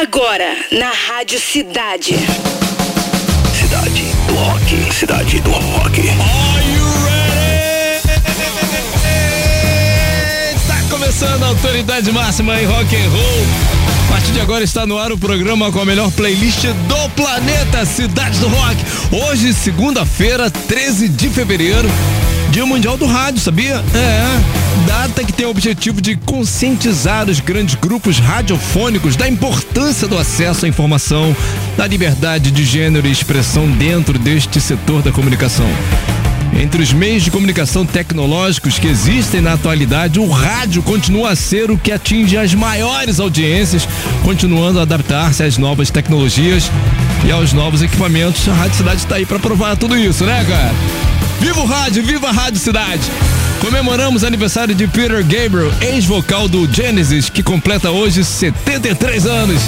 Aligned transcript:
Agora, 0.00 0.56
na 0.72 0.90
Rádio 0.90 1.38
Cidade. 1.38 2.14
Cidade 3.52 4.02
do 4.26 4.34
Rock. 4.34 4.94
Cidade 4.94 5.40
do 5.40 5.50
Rock. 5.50 6.00
Are 6.00 6.72
you 6.72 6.86
ready? 7.04 8.00
Tá 10.66 10.80
começando 10.88 11.42
a 11.42 11.48
autoridade 11.48 12.10
máxima 12.12 12.58
em 12.62 12.64
rock 12.64 12.96
and 12.96 13.10
roll. 13.10 13.46
A 14.08 14.12
partir 14.12 14.32
de 14.32 14.40
agora 14.40 14.64
está 14.64 14.86
no 14.86 14.96
ar 14.96 15.12
o 15.12 15.18
programa 15.18 15.70
com 15.70 15.80
a 15.80 15.84
melhor 15.84 16.10
playlist 16.12 16.64
do 16.64 17.10
planeta, 17.10 17.84
Cidade 17.84 18.38
do 18.38 18.48
Rock. 18.48 18.82
Hoje, 19.12 19.52
segunda-feira, 19.52 20.50
13 20.50 21.10
de 21.10 21.28
fevereiro, 21.28 21.90
Dia 22.50 22.66
Mundial 22.66 22.96
do 22.96 23.06
Rádio, 23.06 23.40
sabia? 23.40 23.76
É. 23.94 24.84
Data 24.84 25.22
que 25.22 25.32
tem 25.32 25.46
o 25.46 25.50
objetivo 25.50 26.00
de 26.00 26.16
conscientizar 26.16 27.30
os 27.30 27.38
grandes 27.38 27.76
grupos 27.76 28.18
radiofônicos 28.18 29.14
da 29.14 29.28
importância 29.28 30.08
do 30.08 30.18
acesso 30.18 30.66
à 30.66 30.68
informação, 30.68 31.34
da 31.76 31.86
liberdade 31.86 32.50
de 32.50 32.64
gênero 32.64 33.06
e 33.06 33.12
expressão 33.12 33.70
dentro 33.70 34.18
deste 34.18 34.60
setor 34.60 35.00
da 35.00 35.12
comunicação. 35.12 35.68
Entre 36.60 36.82
os 36.82 36.92
meios 36.92 37.22
de 37.22 37.30
comunicação 37.30 37.86
tecnológicos 37.86 38.80
que 38.80 38.88
existem 38.88 39.40
na 39.40 39.52
atualidade, 39.52 40.18
o 40.18 40.28
rádio 40.28 40.82
continua 40.82 41.30
a 41.30 41.36
ser 41.36 41.70
o 41.70 41.78
que 41.78 41.92
atinge 41.92 42.36
as 42.36 42.52
maiores 42.52 43.20
audiências, 43.20 43.88
continuando 44.24 44.80
a 44.80 44.82
adaptar-se 44.82 45.44
às 45.44 45.56
novas 45.56 45.88
tecnologias 45.88 46.68
e 47.24 47.30
aos 47.30 47.52
novos 47.52 47.80
equipamentos. 47.80 48.48
A 48.48 48.54
Rádio 48.54 48.76
Cidade 48.76 48.96
está 48.96 49.14
aí 49.14 49.24
para 49.24 49.38
provar 49.38 49.76
tudo 49.76 49.96
isso, 49.96 50.24
né, 50.24 50.44
cara? 50.48 51.09
Viva 51.40 51.60
o 51.60 51.64
rádio, 51.64 52.02
viva 52.02 52.28
a 52.28 52.32
Rádio 52.32 52.60
Cidade! 52.60 53.00
Comemoramos 53.60 54.24
aniversário 54.24 54.74
de 54.74 54.86
Peter 54.86 55.22
Gabriel, 55.22 55.72
ex-vocal 55.80 56.46
do 56.48 56.70
Genesis, 56.70 57.30
que 57.30 57.42
completa 57.42 57.90
hoje 57.90 58.22
73 58.22 59.26
anos. 59.26 59.62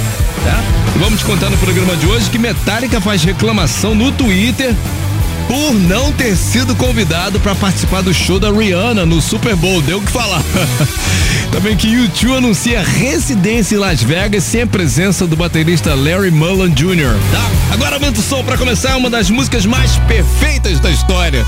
Tá? 0.44 0.62
E 0.94 0.98
vamos 0.98 1.22
contar 1.22 1.48
no 1.48 1.56
programa 1.56 1.96
de 1.96 2.06
hoje 2.06 2.28
que 2.28 2.38
Metallica 2.38 3.00
faz 3.00 3.24
reclamação 3.24 3.94
no 3.94 4.12
Twitter 4.12 4.74
por 5.48 5.74
não 5.74 6.12
ter 6.12 6.36
sido 6.36 6.74
convidado 6.74 7.40
para 7.40 7.54
participar 7.54 8.02
do 8.02 8.12
show 8.12 8.38
da 8.38 8.50
Rihanna 8.50 9.06
no 9.06 9.20
Super 9.20 9.56
Bowl. 9.56 9.82
Deu 9.82 9.98
o 9.98 10.02
que 10.02 10.10
falar. 10.10 10.42
Também 11.50 11.76
que 11.76 11.88
YouTube 11.88 12.36
anuncia 12.36 12.82
residência 12.82 13.74
em 13.76 13.78
Las 13.78 14.02
Vegas 14.02 14.44
sem 14.44 14.62
a 14.62 14.66
presença 14.66 15.26
do 15.26 15.36
baterista 15.36 15.94
Larry 15.94 16.30
Mullen 16.30 16.70
Jr. 16.70 17.14
Tá? 17.30 17.74
Agora 17.74 17.96
aumenta 17.96 18.20
o 18.20 18.22
som 18.22 18.42
para 18.42 18.56
começar 18.56 18.96
uma 18.96 19.10
das 19.10 19.30
músicas 19.30 19.66
mais 19.66 19.96
perfeitas 20.08 20.80
da 20.80 20.90
história. 20.90 21.44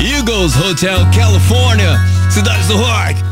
Eagles 0.00 0.56
Hotel 0.56 1.06
California, 1.14 2.00
Cidades 2.30 2.66
do 2.66 2.76
Rock. 2.76 3.25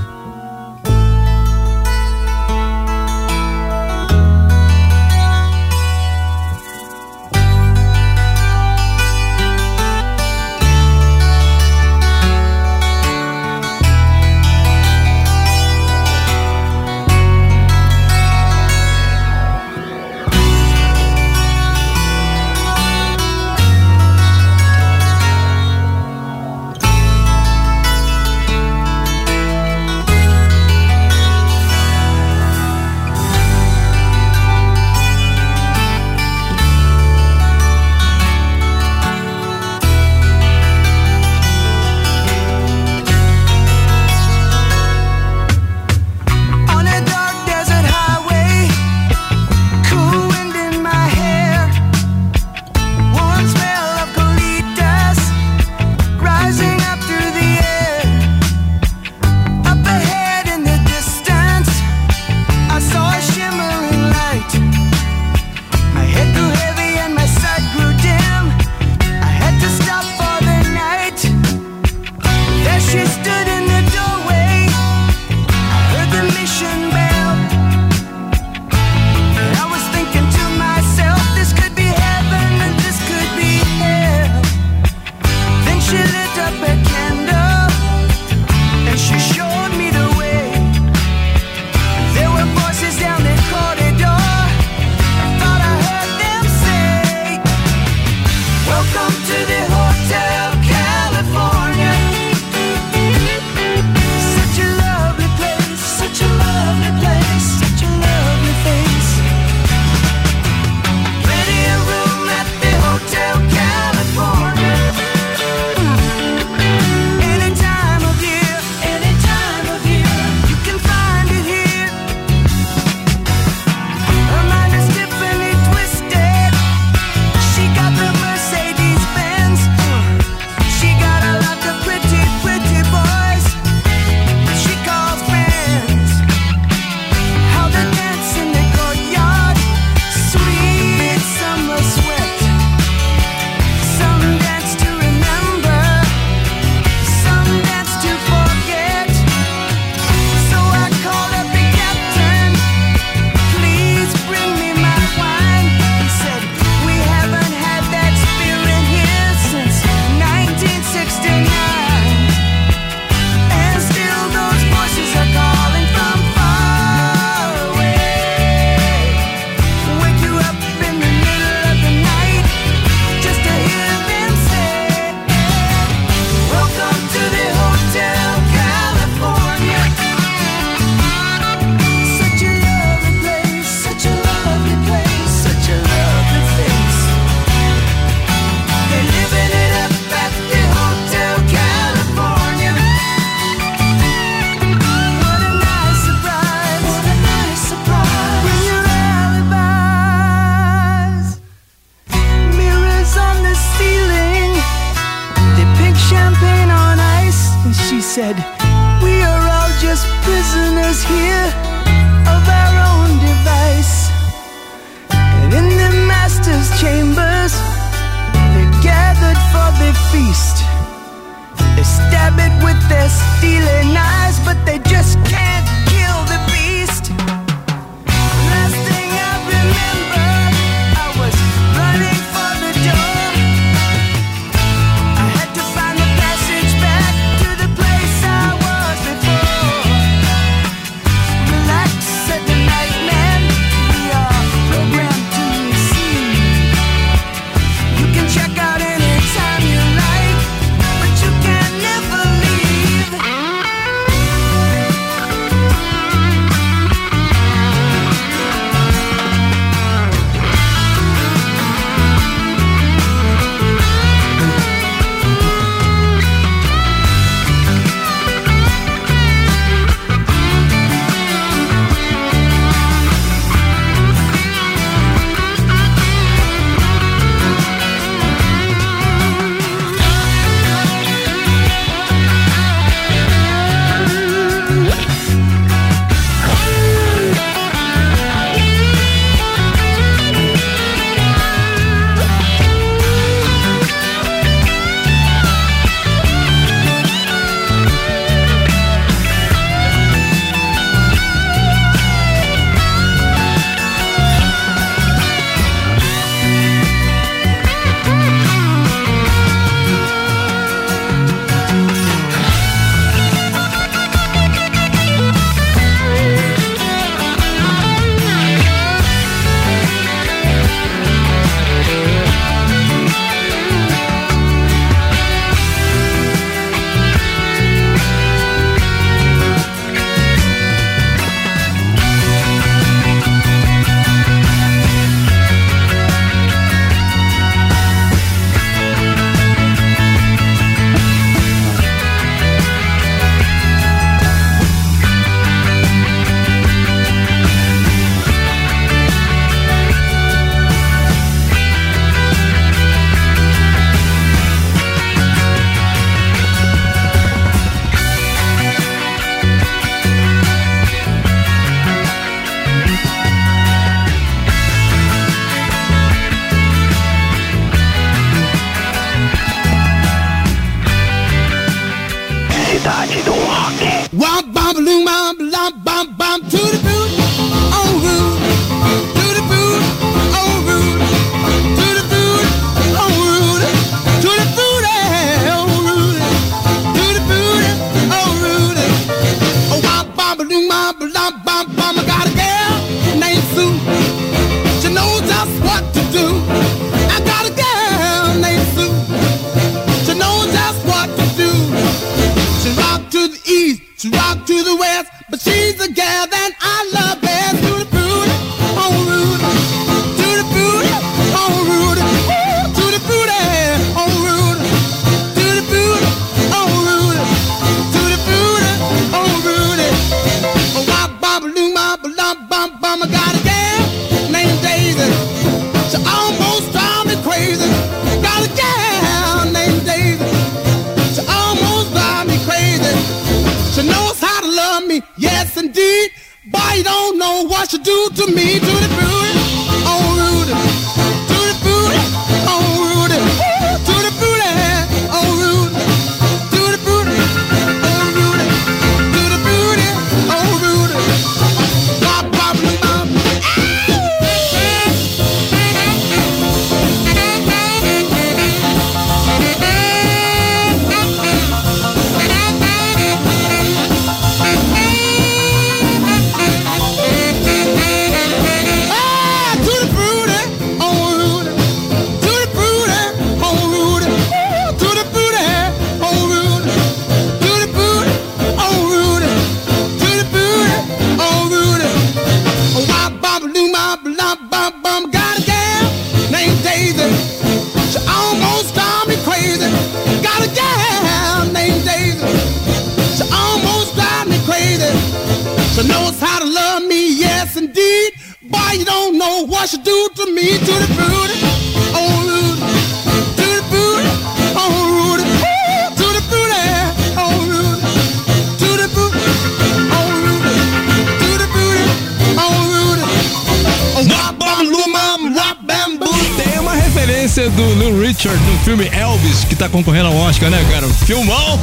Filme 518.64 518.88
Elvis, 518.88 519.44
que 519.44 519.54
tá 519.54 519.68
concorrendo 519.68 520.08
ao 520.08 520.16
Oscar, 520.16 520.48
né, 520.48 520.64
cara? 520.72 520.88
Filmão! 520.88 521.60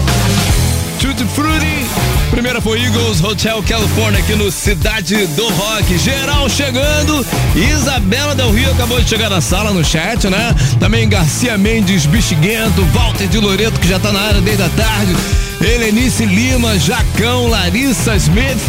Tutti 0.99 1.25
Frutti. 1.25 1.87
Primeira 2.29 2.61
foi 2.61 2.79
Eagles 2.79 3.23
Hotel 3.23 3.63
California 3.63 4.19
aqui 4.19 4.35
no 4.35 4.51
Cidade 4.51 5.25
do 5.27 5.49
Rock. 5.49 5.97
Geral 5.97 6.47
chegando. 6.47 7.25
Isabela 7.55 8.35
Del 8.35 8.51
Rio 8.51 8.71
acabou 8.71 9.01
de 9.01 9.09
chegar 9.09 9.31
na 9.31 9.41
sala 9.41 9.71
no 9.71 9.83
chat, 9.83 10.29
né? 10.29 10.55
Também 10.79 11.09
Garcia 11.09 11.57
Mendes, 11.57 12.05
Bichiguento, 12.05 12.85
Walter 12.93 13.27
de 13.27 13.39
Loreto, 13.39 13.79
que 13.79 13.87
já 13.87 13.99
tá 13.99 14.11
na 14.11 14.21
área 14.21 14.41
desde 14.41 14.61
a 14.61 14.69
tarde. 14.69 15.15
Helenice 15.59 16.23
Lima, 16.23 16.77
Jacão, 16.77 17.47
Larissa 17.47 18.15
Smith. 18.15 18.61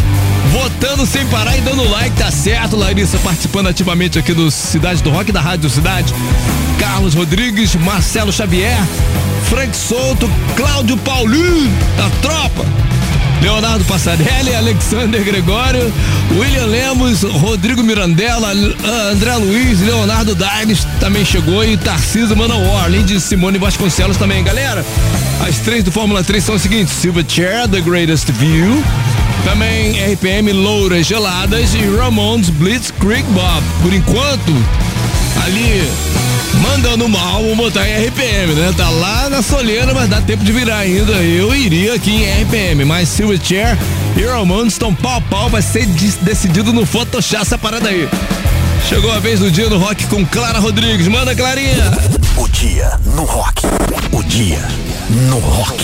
Votando 0.51 1.05
sem 1.05 1.23
parar 1.27 1.55
e 1.55 1.61
dando 1.61 1.87
like, 1.87 2.15
tá 2.17 2.31
certo, 2.31 2.75
Larissa, 2.75 3.19
participando 3.19 3.67
ativamente 3.67 4.17
aqui 4.17 4.33
do 4.33 4.49
Cidade 4.49 5.03
do 5.03 5.11
Rock, 5.11 5.31
da 5.31 5.39
Rádio 5.39 5.69
Cidade. 5.69 6.13
Carlos 6.93 7.15
Rodrigues, 7.15 7.73
Marcelo 7.77 8.31
Xavier, 8.31 8.77
Frank 9.49 9.75
Souto, 9.75 10.29
Cláudio 10.55 10.95
Paulinho, 10.97 11.67
da 11.97 12.07
tropa. 12.21 12.63
Leonardo 13.41 13.83
Passarelli, 13.85 14.53
Alexander 14.53 15.23
Gregório, 15.23 15.91
William 16.37 16.67
Lemos, 16.67 17.23
Rodrigo 17.23 17.81
Mirandela, 17.81 18.51
André 19.11 19.35
Luiz, 19.37 19.81
Leonardo 19.81 20.35
Daires 20.35 20.85
também 20.99 21.25
chegou 21.25 21.65
e 21.65 21.75
Tarcísio 21.77 22.37
Manowar, 22.37 22.85
além 22.85 23.03
de 23.03 23.19
Simone 23.19 23.57
Vasconcelos 23.57 24.15
também. 24.15 24.43
Galera, 24.43 24.85
as 25.41 25.57
três 25.57 25.83
do 25.83 25.91
Fórmula 25.91 26.23
3 26.23 26.43
são 26.43 26.53
as 26.53 26.61
seguintes: 26.61 26.93
Silverchair, 26.93 27.67
The 27.69 27.81
Greatest 27.81 28.31
View, 28.33 28.83
também 29.43 29.99
RPM 30.13 30.53
Louras 30.53 31.07
Geladas 31.07 31.73
e 31.73 31.97
Ramones 31.97 32.51
Blitzkrieg 32.51 33.25
Bob. 33.31 33.63
Por 33.81 33.91
enquanto, 33.91 34.53
ali 35.45 35.83
mandando 36.61 37.07
mal, 37.09 37.41
vou 37.43 37.55
botar 37.55 37.87
em 37.87 38.05
RPM, 38.07 38.53
né? 38.53 38.73
Tá 38.77 38.89
lá 38.89 39.29
na 39.29 39.41
Solena, 39.41 39.93
mas 39.93 40.09
dá 40.09 40.21
tempo 40.21 40.43
de 40.43 40.51
virar 40.51 40.77
ainda. 40.79 41.11
Eu 41.13 41.53
iria 41.53 41.95
aqui 41.95 42.11
em 42.23 42.41
RPM, 42.43 42.85
mas 42.85 43.09
Silverchair 43.09 43.77
e 44.15 44.23
Ramones 44.25 44.73
estão 44.73 44.93
pau 44.93 45.17
a 45.17 45.21
pau, 45.21 45.49
vai 45.49 45.61
ser 45.61 45.85
de- 45.85 46.17
decidido 46.21 46.71
no 46.71 46.85
Photoshop 46.85 47.41
essa 47.41 47.57
parada 47.57 47.89
aí. 47.89 48.07
Chegou 48.87 49.11
a 49.11 49.19
vez 49.19 49.39
do 49.39 49.49
dia 49.49 49.69
no 49.69 49.77
rock 49.77 50.05
com 50.07 50.25
Clara 50.25 50.59
Rodrigues. 50.59 51.07
Manda, 51.07 51.35
Clarinha! 51.35 51.91
O 52.37 52.47
dia 52.49 52.91
no 53.15 53.23
rock. 53.23 53.61
O 54.11 54.21
dia 54.23 54.59
no 55.09 55.39
rock. 55.39 55.83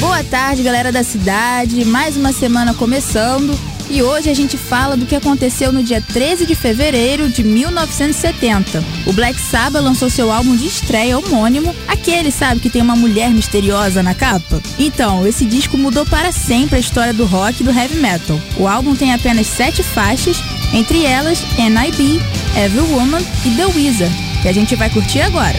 Boa 0.00 0.24
tarde, 0.24 0.62
galera 0.62 0.90
da 0.90 1.04
cidade. 1.04 1.84
Mais 1.84 2.16
uma 2.16 2.32
semana 2.32 2.74
começando. 2.74 3.56
E 3.92 4.02
hoje 4.02 4.30
a 4.30 4.34
gente 4.34 4.56
fala 4.56 4.96
do 4.96 5.04
que 5.04 5.14
aconteceu 5.14 5.70
no 5.70 5.82
dia 5.82 6.00
13 6.00 6.46
de 6.46 6.54
fevereiro 6.54 7.28
de 7.28 7.44
1970. 7.44 8.82
O 9.04 9.12
Black 9.12 9.38
Sabbath 9.38 9.82
lançou 9.82 10.08
seu 10.08 10.32
álbum 10.32 10.56
de 10.56 10.66
estreia 10.66 11.18
homônimo, 11.18 11.76
aquele, 11.86 12.30
sabe, 12.30 12.58
que 12.58 12.70
tem 12.70 12.80
uma 12.80 12.96
mulher 12.96 13.28
misteriosa 13.28 14.02
na 14.02 14.14
capa? 14.14 14.62
Então, 14.78 15.26
esse 15.26 15.44
disco 15.44 15.76
mudou 15.76 16.06
para 16.06 16.32
sempre 16.32 16.76
a 16.76 16.80
história 16.80 17.12
do 17.12 17.26
rock 17.26 17.60
e 17.60 17.64
do 17.64 17.70
heavy 17.70 17.96
metal. 17.96 18.40
O 18.56 18.66
álbum 18.66 18.96
tem 18.96 19.12
apenas 19.12 19.46
sete 19.46 19.82
faixas, 19.82 20.42
entre 20.72 21.04
elas 21.04 21.44
N.I.B., 21.58 22.18
Every 22.56 22.90
Woman 22.94 23.20
e 23.44 23.50
The 23.50 23.66
Wizard, 23.66 24.16
que 24.40 24.48
a 24.48 24.54
gente 24.54 24.74
vai 24.74 24.88
curtir 24.88 25.20
agora. 25.20 25.58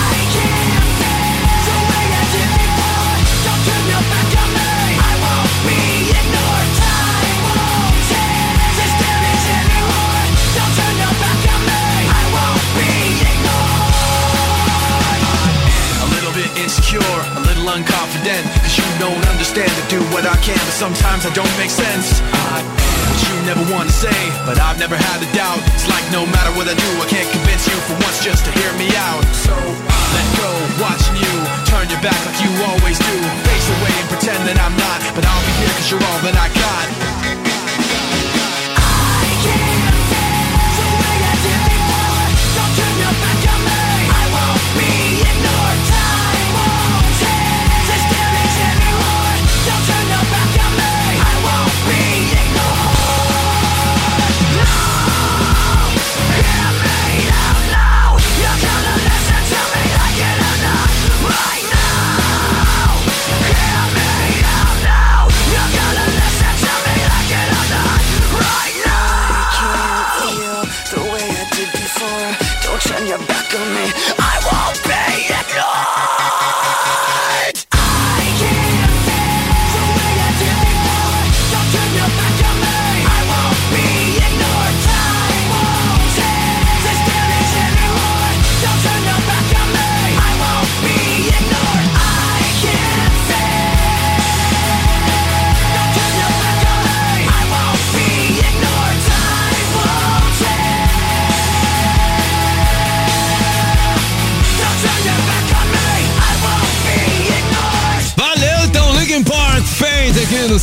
Insecure, 16.91 17.21
a 17.37 17.41
little 17.47 17.67
unconfident. 17.71 18.43
Cause 18.63 18.77
you 18.77 18.83
don't 18.99 19.23
understand 19.31 19.71
to 19.71 19.83
do 19.87 19.99
what 20.11 20.25
I 20.27 20.35
can 20.43 20.59
But 20.59 20.75
sometimes 20.75 21.25
I 21.25 21.31
don't 21.33 21.51
make 21.57 21.69
sense. 21.71 22.19
I, 22.33 22.63
What 23.07 23.19
you 23.27 23.35
never 23.47 23.63
want 23.71 23.87
to 23.87 23.95
say 23.95 24.19
But 24.45 24.59
I've 24.59 24.79
never 24.79 24.95
had 24.95 25.19
a 25.23 25.29
doubt. 25.33 25.59
It's 25.75 25.87
like 25.87 26.03
no 26.11 26.25
matter 26.25 26.51
what 26.55 26.67
I 26.67 26.75
do 26.75 26.89
I 26.99 27.07
can't 27.07 27.29
convince 27.31 27.67
you 27.67 27.77
for 27.87 27.95
once 28.03 28.23
just 28.23 28.45
to 28.45 28.51
hear 28.59 28.71
me 28.75 28.91
out. 28.95 29.23
So 29.31 29.55
I 29.55 29.99
let 30.15 30.27
go, 30.39 30.51
watching 30.83 31.17
you 31.19 31.35
Turn 31.71 31.87
your 31.87 32.01
back 32.03 32.19
like 32.27 32.39
you 32.43 32.51
always 32.67 32.99
do. 32.99 33.15
Face 33.47 33.67
away 33.71 33.93
and 33.95 34.07
pretend 34.11 34.41
that 34.47 34.59
I'm 34.59 34.75
not 34.75 34.99
But 35.15 35.23
I'll 35.25 35.45
be 35.47 35.53
here 35.63 35.73
cause 35.79 35.87
you're 35.91 36.03
all 36.03 36.19
that 36.27 36.35
I 36.35 36.47
got 36.51 37.20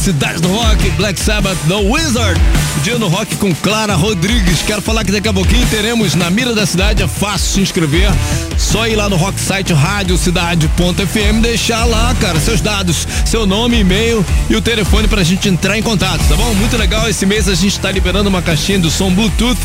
Cidade 0.08 0.40
do 0.40 0.48
Rock, 0.48 0.88
Black 0.92 1.20
Sabbath, 1.20 1.58
The 1.68 1.74
Wizard. 1.74 2.40
Dia 2.82 2.98
no 2.98 3.08
Rock 3.08 3.36
com 3.36 3.54
Clara 3.56 3.94
Rodrigues. 3.94 4.62
Quero 4.62 4.80
falar 4.80 5.04
que 5.04 5.12
daqui 5.12 5.28
a 5.28 5.34
pouquinho 5.34 5.66
teremos 5.66 6.14
na 6.14 6.30
mira 6.30 6.54
da 6.54 6.64
cidade, 6.64 7.02
é 7.02 7.06
fácil 7.06 7.46
se 7.46 7.60
inscrever. 7.60 8.08
Só 8.56 8.86
ir 8.88 8.96
lá 8.96 9.10
no 9.10 9.16
Rock 9.16 9.38
Site 9.38 9.74
radiocidade.fm, 9.74 11.42
deixar 11.42 11.84
lá, 11.84 12.16
cara, 12.18 12.40
seus 12.40 12.62
dados, 12.62 13.06
seu 13.26 13.44
nome, 13.46 13.80
e-mail 13.80 14.24
e 14.48 14.56
o 14.56 14.62
telefone 14.62 15.06
pra 15.06 15.22
gente 15.22 15.46
entrar 15.46 15.76
em 15.76 15.82
contato, 15.82 16.26
tá 16.26 16.36
bom? 16.36 16.54
Muito 16.54 16.78
legal, 16.78 17.06
esse 17.06 17.26
mês 17.26 17.46
a 17.46 17.54
gente 17.54 17.78
tá 17.78 17.90
liberando 17.90 18.30
uma 18.30 18.40
caixinha 18.40 18.78
do 18.78 18.90
som 18.90 19.12
Bluetooth 19.12 19.60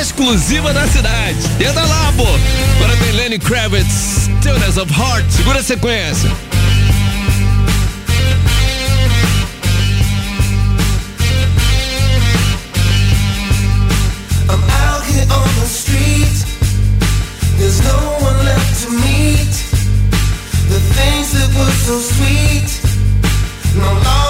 exclusiva 0.00 0.72
da 0.72 0.88
cidade. 0.88 1.38
Entra 1.60 1.84
lá, 1.84 2.12
pô! 2.16 2.26
Agora 2.78 2.96
tem 2.96 3.12
Lenny 3.12 3.38
Kravitz, 3.38 4.28
Stillness 4.40 4.76
of 4.76 4.92
Heart. 4.92 5.30
Segura 5.30 5.60
a 5.60 5.62
sequência. 5.62 6.53
so 21.84 21.98
sweet. 21.98 22.70
No 23.76 23.84
longer 23.84 24.23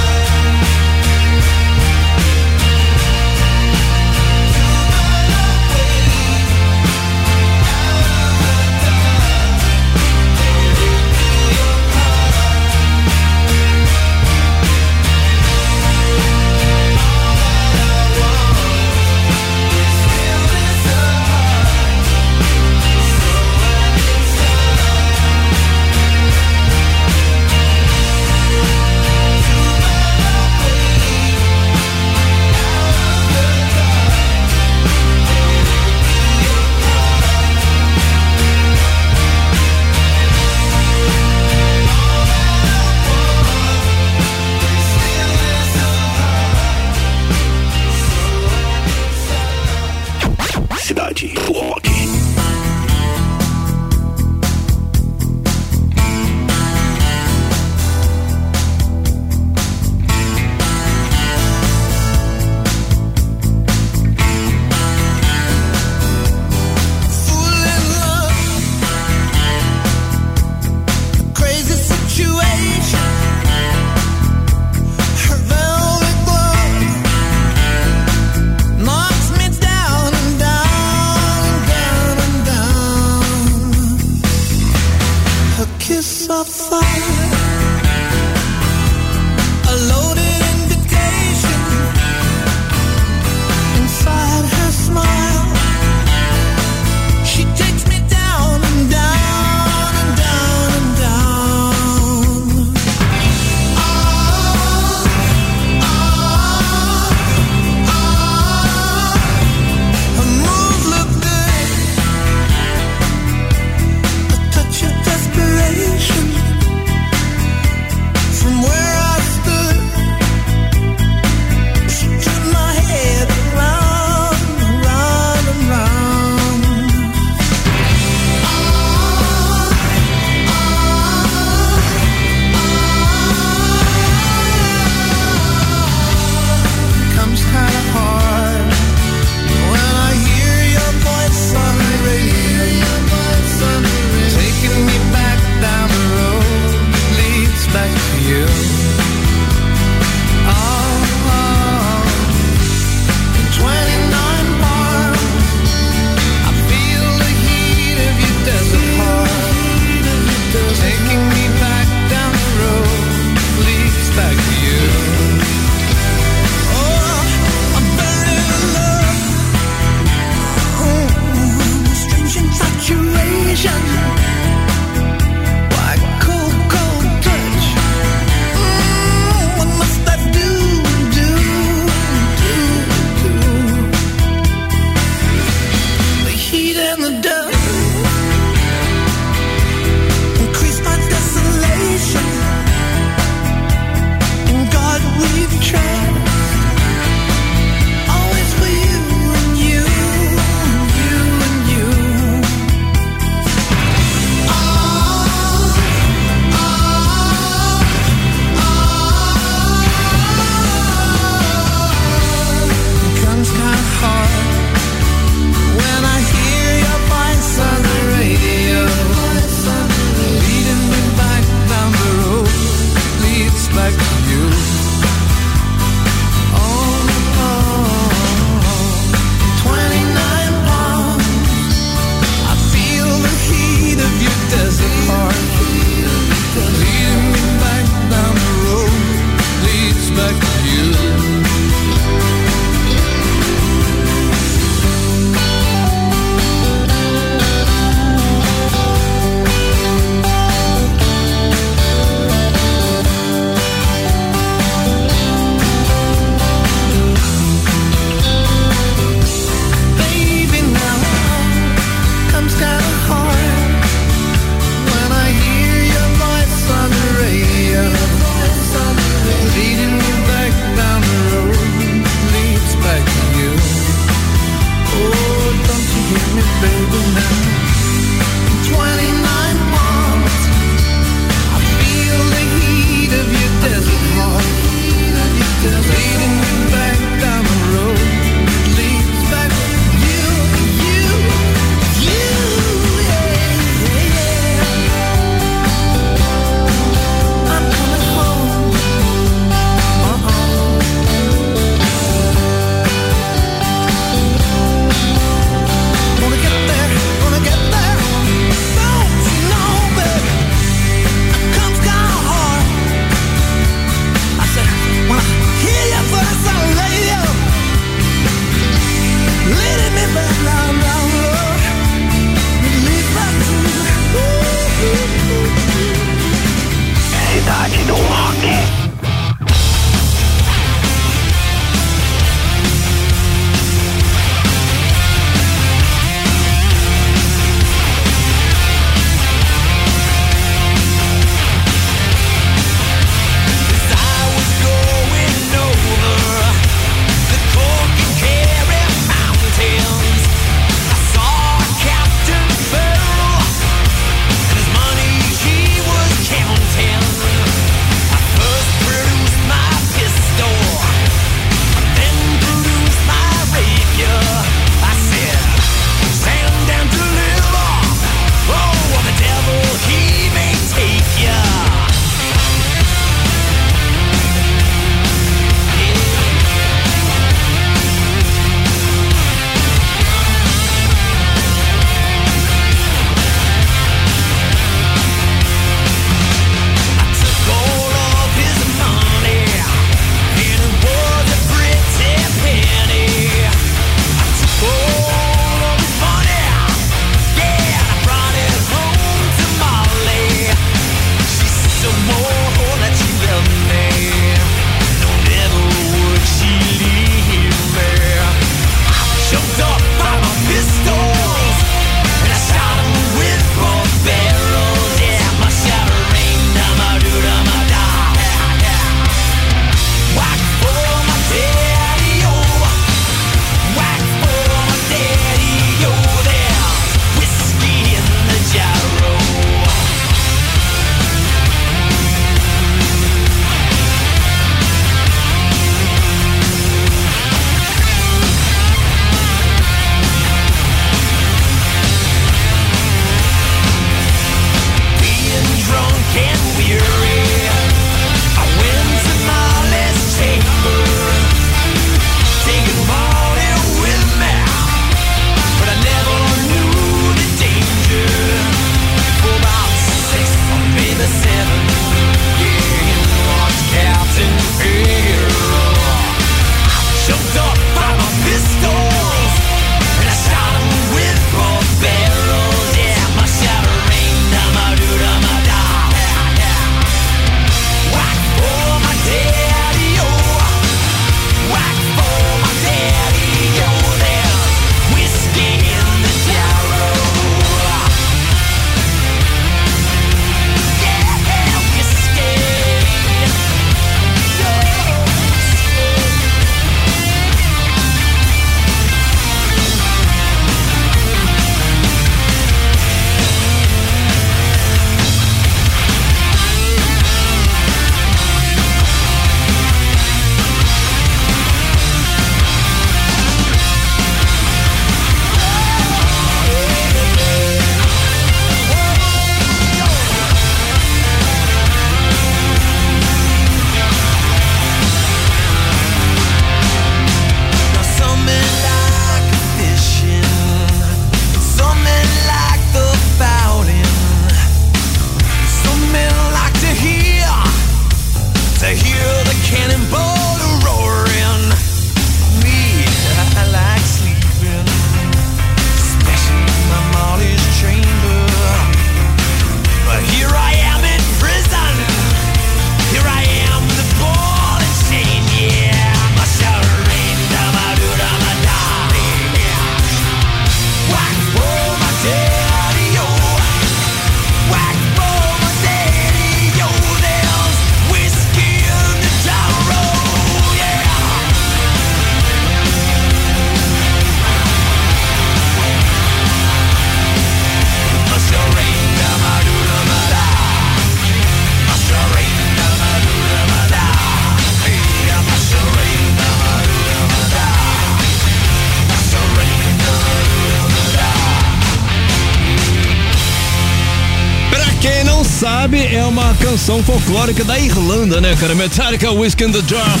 canção 596.66 596.82
folclórica 596.82 597.44
da 597.44 597.56
Irlanda, 597.56 598.20
né, 598.20 598.36
cara? 598.40 598.52
Metallica 598.52 599.12
Whiskey 599.12 599.44
in 599.44 599.52
the 599.52 599.62
Jar. 599.68 600.00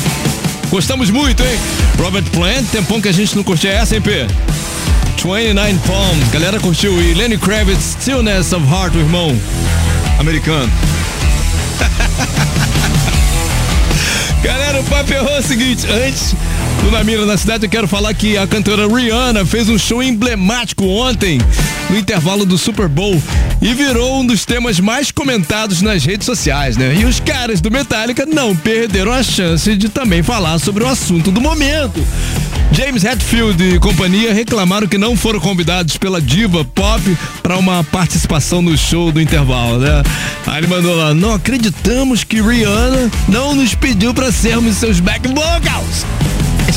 Gostamos 0.68 1.10
muito, 1.10 1.40
hein? 1.40 1.56
Robert 1.96 2.24
Plant, 2.32 2.66
tempão 2.72 3.00
que 3.00 3.06
a 3.06 3.12
gente 3.12 3.36
não 3.36 3.44
curtia 3.44 3.70
essa, 3.70 3.94
hein, 3.94 4.02
P? 4.02 4.26
29 5.22 5.78
Palms, 5.86 6.28
galera 6.32 6.58
curtiu. 6.58 7.00
E 7.00 7.14
Lenny 7.14 7.38
Kravitz, 7.38 7.94
Stillness 8.00 8.52
of 8.52 8.66
Heart, 8.68 8.96
o 8.96 8.98
irmão 8.98 9.40
americano. 10.18 10.68
Galera, 14.42 14.80
o 14.80 14.84
papo 14.84 15.12
é 15.12 15.38
o 15.38 15.42
seguinte, 15.42 15.86
antes 15.86 16.34
do 16.82 16.90
Na 16.90 17.04
Mira 17.04 17.24
na 17.26 17.36
Cidade, 17.36 17.66
eu 17.66 17.70
quero 17.70 17.86
falar 17.86 18.12
que 18.12 18.36
a 18.36 18.44
cantora 18.44 18.88
Rihanna 18.88 19.46
fez 19.46 19.68
um 19.68 19.78
show 19.78 20.02
emblemático 20.02 20.84
ontem, 20.84 21.40
no 21.88 21.96
intervalo 21.96 22.44
do 22.44 22.58
Super 22.58 22.88
Bowl, 22.88 23.22
e 23.60 23.74
virou 23.74 24.20
um 24.20 24.26
dos 24.26 24.44
temas 24.44 24.78
mais 24.80 25.10
comentados 25.10 25.82
nas 25.82 26.04
redes 26.04 26.26
sociais, 26.26 26.76
né? 26.76 26.94
E 26.98 27.04
os 27.04 27.20
caras 27.20 27.60
do 27.60 27.70
Metallica 27.70 28.26
não 28.26 28.54
perderam 28.54 29.12
a 29.12 29.22
chance 29.22 29.74
de 29.76 29.88
também 29.88 30.22
falar 30.22 30.58
sobre 30.58 30.84
o 30.84 30.86
assunto 30.86 31.30
do 31.30 31.40
momento. 31.40 32.04
James 32.72 33.04
Hetfield 33.04 33.62
e 33.62 33.78
companhia 33.78 34.34
reclamaram 34.34 34.86
que 34.86 34.98
não 34.98 35.16
foram 35.16 35.40
convidados 35.40 35.96
pela 35.96 36.20
diva 36.20 36.64
pop 36.64 37.02
para 37.42 37.56
uma 37.56 37.82
participação 37.84 38.60
no 38.60 38.76
show 38.76 39.12
do 39.12 39.20
intervalo, 39.20 39.78
né? 39.78 40.02
Aí 40.46 40.58
ele 40.58 40.66
mandou 40.66 40.94
lá: 40.94 41.14
Não 41.14 41.32
acreditamos 41.32 42.24
que 42.24 42.40
Rihanna 42.42 43.10
não 43.28 43.54
nos 43.54 43.74
pediu 43.74 44.12
para 44.12 44.32
sermos 44.32 44.76
seus 44.76 45.00
back 45.00 45.26
vocals. 45.28 46.04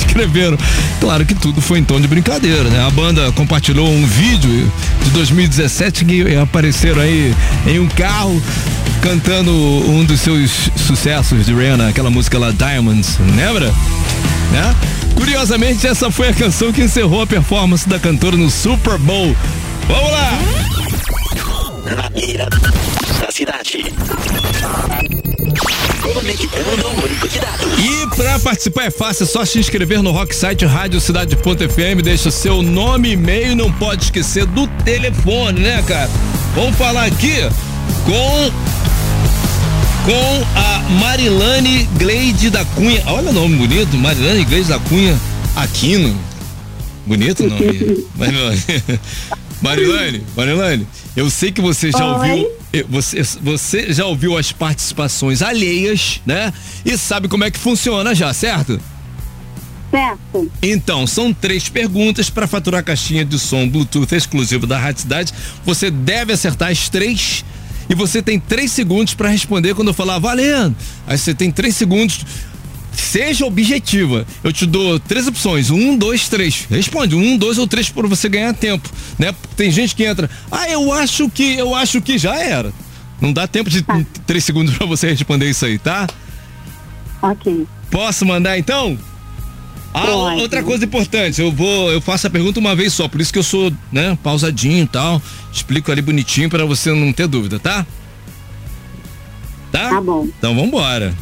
Escreveram. 0.09 0.57
Claro 0.99 1.25
que 1.25 1.35
tudo 1.35 1.61
foi 1.61 1.79
em 1.79 1.83
tom 1.83 2.01
de 2.01 2.07
brincadeira, 2.07 2.63
né? 2.63 2.85
A 2.85 2.89
banda 2.89 3.31
compartilhou 3.31 3.87
um 3.87 4.05
vídeo 4.05 4.71
de 5.03 5.09
2017 5.11 6.03
que 6.05 6.35
apareceram 6.35 7.01
aí 7.01 7.33
em 7.67 7.79
um 7.79 7.87
carro 7.87 8.41
cantando 9.01 9.51
um 9.51 10.03
dos 10.03 10.19
seus 10.19 10.69
sucessos 10.75 11.45
de 11.45 11.53
Rihanna, 11.53 11.87
aquela 11.89 12.09
música 12.09 12.37
lá 12.37 12.51
Diamonds, 12.51 13.17
lembra? 13.35 13.67
Né? 14.51 14.75
Curiosamente, 15.15 15.87
essa 15.87 16.11
foi 16.11 16.29
a 16.29 16.33
canção 16.33 16.73
que 16.73 16.81
encerrou 16.81 17.21
a 17.21 17.27
performance 17.27 17.87
da 17.87 17.99
cantora 17.99 18.35
no 18.35 18.49
Super 18.49 18.97
Bowl. 18.97 19.35
Vamos 19.87 20.11
lá! 20.11 20.39
Na 21.95 23.25
da 23.25 23.31
cidade. 23.31 23.83
Conectando 26.13 26.87
o 26.87 27.01
banco 27.01 27.27
de 27.27 27.39
dados. 27.39 27.67
E 27.79 28.15
pra 28.15 28.39
participar 28.39 28.85
é 28.85 28.91
fácil, 28.91 29.23
é 29.23 29.27
só 29.27 29.45
se 29.45 29.59
inscrever 29.59 30.01
no 30.01 30.11
Rock 30.11 30.35
Site 30.35 30.65
Rádio 30.65 30.99
Cidade.fm, 30.99 32.01
deixa 32.03 32.31
seu 32.31 32.61
nome 32.61 33.09
e 33.09 33.11
e-mail, 33.13 33.55
não 33.55 33.71
pode 33.71 34.05
esquecer 34.05 34.45
do 34.45 34.65
telefone, 34.83 35.59
né, 35.61 35.83
cara? 35.87 36.09
Vamos 36.55 36.75
falar 36.77 37.05
aqui 37.05 37.35
com 38.05 38.51
com 40.05 40.59
a 40.59 40.79
Marilane 40.99 41.87
Gleide 41.97 42.49
da 42.49 42.65
Cunha. 42.65 43.03
Olha 43.05 43.29
o 43.29 43.33
nome 43.33 43.55
bonito, 43.57 43.95
Marilane 43.95 44.43
Gleide 44.45 44.69
da 44.69 44.79
Cunha 44.79 45.19
Aquino. 45.55 46.17
Bonito 47.05 47.43
o 47.43 47.49
nome. 47.49 48.05
Marilane. 48.15 48.63
Marilane, 49.61 50.23
Marilane, 50.35 50.87
eu 51.15 51.29
sei 51.29 51.51
que 51.51 51.61
você 51.61 51.91
já 51.91 52.05
Oi. 52.05 52.29
ouviu. 52.31 52.58
Você, 52.89 53.23
você 53.41 53.91
já 53.91 54.05
ouviu 54.05 54.37
as 54.37 54.51
participações 54.51 55.41
alheias, 55.41 56.21
né? 56.25 56.53
E 56.85 56.97
sabe 56.97 57.27
como 57.27 57.43
é 57.43 57.49
que 57.49 57.57
funciona 57.57 58.13
já, 58.13 58.31
certo? 58.33 58.79
Certo. 59.89 60.51
Então, 60.61 61.07
são 61.07 61.33
três 61.33 61.67
perguntas 61.67 62.29
para 62.29 62.45
faturar 62.45 62.81
a 62.81 62.83
caixinha 62.83 63.25
de 63.25 63.39
som 63.39 63.67
Bluetooth 63.67 64.13
exclusivo 64.13 64.67
da 64.67 64.77
Rádio 64.77 65.01
Cidade. 65.01 65.33
Você 65.65 65.89
deve 65.89 66.31
acertar 66.31 66.69
as 66.69 66.89
três 66.89 67.43
e 67.89 67.95
você 67.95 68.21
tem 68.21 68.39
três 68.39 68.71
segundos 68.71 69.15
para 69.15 69.29
responder 69.29 69.73
quando 69.73 69.87
eu 69.87 69.93
falar 69.93 70.19
valendo. 70.19 70.75
Aí 71.07 71.17
você 71.17 71.33
tem 71.33 71.51
três 71.51 71.75
segundos. 71.75 72.23
Seja 72.91 73.45
objetiva. 73.45 74.25
Eu 74.43 74.51
te 74.51 74.65
dou 74.65 74.99
três 74.99 75.27
opções. 75.27 75.69
Um, 75.69 75.97
dois, 75.97 76.27
três. 76.27 76.67
Responde. 76.69 77.15
Um, 77.15 77.37
dois 77.37 77.57
ou 77.57 77.67
três 77.67 77.89
para 77.89 78.07
você 78.07 78.29
ganhar 78.29 78.53
tempo. 78.53 78.89
Né? 79.17 79.33
Tem 79.55 79.71
gente 79.71 79.95
que 79.95 80.03
entra. 80.03 80.29
Ah, 80.51 80.69
eu 80.69 80.91
acho 80.91 81.29
que. 81.29 81.55
Eu 81.55 81.73
acho 81.73 82.01
que 82.01 82.17
já 82.17 82.35
era. 82.35 82.71
Não 83.21 83.33
dá 83.33 83.47
tempo 83.47 83.69
de 83.69 83.83
três 84.25 84.43
segundos 84.43 84.75
para 84.77 84.85
você 84.85 85.09
responder 85.09 85.49
isso 85.49 85.65
aí, 85.65 85.77
tá? 85.77 86.07
Ok. 87.21 87.67
Posso 87.91 88.25
mandar 88.25 88.57
então? 88.57 88.97
Ah, 89.93 90.05
Pode. 90.05 90.41
outra 90.41 90.63
coisa 90.63 90.85
importante, 90.85 91.41
eu 91.41 91.51
vou, 91.51 91.91
eu 91.91 91.99
faço 91.99 92.27
a 92.27 92.29
pergunta 92.29 92.59
uma 92.59 92.75
vez 92.75 92.93
só, 92.93 93.07
por 93.07 93.19
isso 93.19 93.33
que 93.33 93.39
eu 93.39 93.43
sou, 93.43 93.73
né, 93.91 94.15
pausadinho 94.21 94.83
e 94.83 94.87
tal, 94.87 95.19
explico 95.51 95.91
ali 95.91 95.99
bonitinho 95.99 96.47
pra 96.47 96.63
você 96.63 96.93
não 96.93 97.11
ter 97.11 97.25
dúvida, 97.27 97.57
tá? 97.59 97.85
Tá? 99.71 99.89
Tá 99.89 100.01
bom. 100.01 100.27
Então 100.37 100.55
vambora. 100.55 101.15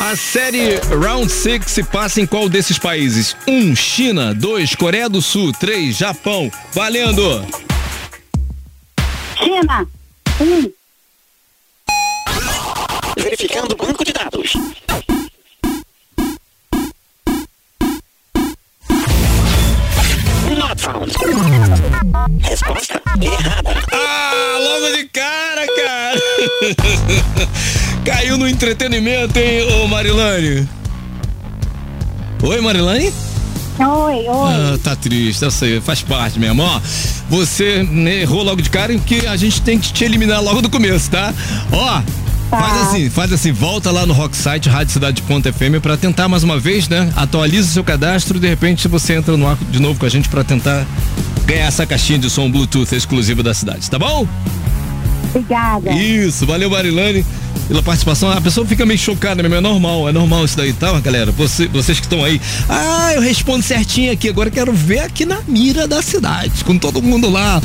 A 0.00 0.16
série 0.16 0.76
Round 0.90 1.30
6 1.30 1.64
se 1.66 1.82
passa 1.82 2.20
em 2.20 2.26
qual 2.26 2.48
desses 2.48 2.78
países? 2.78 3.36
1. 3.46 3.52
Um, 3.52 3.76
China. 3.76 4.34
2. 4.34 4.74
Coreia 4.74 5.08
do 5.08 5.22
Sul. 5.22 5.52
3. 5.52 5.96
Japão. 5.96 6.50
Valendo! 6.72 7.46
China. 9.38 9.86
Um. 10.40 10.72
verificando 13.16 13.72
o 13.72 13.76
banco 13.76 14.04
de 14.04 14.12
dados. 14.12 14.52
Not 20.58 20.80
found. 20.80 21.12
Resposta 22.42 23.00
errada. 23.20 23.74
Ah, 23.92 24.58
logo 24.58 24.96
de 24.96 25.08
cara, 25.08 25.66
cara! 25.66 26.20
Caiu 28.04 28.36
no 28.36 28.48
entretenimento, 28.48 29.38
hein, 29.38 29.62
ô 29.74 29.86
Marilane? 29.86 30.68
Oi, 32.42 32.60
Marilane? 32.60 33.12
Oi, 33.78 34.28
oi. 34.28 34.52
Ah, 34.54 34.78
tá 34.82 34.96
triste, 34.96 35.42
eu 35.42 35.50
sei, 35.50 35.80
faz 35.80 36.02
parte 36.02 36.38
mesmo, 36.38 36.62
ó. 36.62 36.80
Você 37.30 37.84
né, 37.84 38.22
errou 38.22 38.42
logo 38.42 38.60
de 38.60 38.68
cara 38.68 38.96
que 38.98 39.26
a 39.26 39.36
gente 39.36 39.62
tem 39.62 39.78
que 39.78 39.92
te 39.92 40.04
eliminar 40.04 40.42
logo 40.42 40.60
do 40.60 40.68
começo, 40.68 41.10
tá? 41.10 41.32
Ó, 41.70 42.02
faz 42.50 42.88
assim, 42.88 43.08
faz 43.08 43.32
assim, 43.32 43.52
volta 43.52 43.92
lá 43.92 44.04
no 44.04 44.12
Rocksite, 44.12 44.68
Rádio 44.68 44.92
Cidade.fm 44.92 45.80
pra 45.80 45.96
tentar 45.96 46.28
mais 46.28 46.42
uma 46.42 46.58
vez, 46.58 46.88
né? 46.88 47.10
Atualiza 47.14 47.68
o 47.68 47.72
seu 47.72 47.84
cadastro 47.84 48.36
e 48.36 48.40
de 48.40 48.48
repente 48.48 48.88
você 48.88 49.14
entra 49.14 49.36
no 49.36 49.46
ar 49.46 49.56
de 49.70 49.80
novo 49.80 49.98
com 49.98 50.06
a 50.06 50.10
gente 50.10 50.28
pra 50.28 50.42
tentar 50.42 50.84
ganhar 51.46 51.66
essa 51.66 51.86
caixinha 51.86 52.18
de 52.18 52.28
som 52.28 52.50
Bluetooth 52.50 52.92
exclusiva 52.94 53.44
da 53.44 53.54
cidade, 53.54 53.88
tá 53.88 53.98
bom? 53.98 54.26
Obrigada. 55.34 55.92
Isso, 55.92 56.44
valeu 56.46 56.68
Marilane 56.70 57.24
pela 57.68 57.82
participação. 57.82 58.30
A 58.30 58.40
pessoa 58.40 58.66
fica 58.66 58.84
meio 58.84 58.98
chocada 58.98 59.42
mesmo, 59.42 59.54
é 59.56 59.60
normal, 59.60 60.08
é 60.08 60.12
normal 60.12 60.44
isso 60.44 60.56
daí, 60.56 60.72
tá, 60.72 60.98
galera? 61.00 61.32
Você- 61.32 61.66
vocês 61.68 61.98
que 61.98 62.06
estão 62.06 62.22
aí. 62.24 62.40
Ah, 62.68 63.12
eu 63.14 63.20
respondo 63.22 63.62
certinho 63.62 64.12
aqui, 64.12 64.28
agora 64.28 64.48
eu 64.48 64.52
quero 64.52 64.72
ver 64.72 65.00
aqui 65.00 65.24
na 65.24 65.38
mira 65.46 65.86
da 65.88 66.02
cidade, 66.02 66.64
com 66.64 66.76
todo 66.76 67.00
mundo 67.02 67.30
lá 67.30 67.60